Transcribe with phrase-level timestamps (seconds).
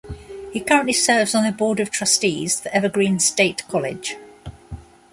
[0.51, 4.17] He currently serves on the Board of Trustees for Evergreen State College.